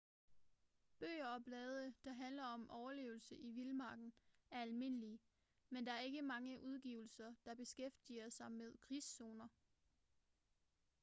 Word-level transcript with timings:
bøger 0.99 1.27
og 1.27 1.43
blade 1.45 1.93
der 2.03 2.13
handler 2.13 2.43
om 2.43 2.69
overlevelse 2.69 3.37
i 3.37 3.51
vildmarken 3.51 4.13
er 4.51 4.61
almindelige 4.61 5.19
men 5.69 5.85
der 5.85 5.91
er 5.91 5.99
ikke 5.99 6.21
mange 6.21 6.61
udgivelser 6.61 7.33
der 7.45 7.55
beskæftiger 7.55 8.29
sig 8.29 8.51
med 8.51 8.73
krigszoner 8.79 9.47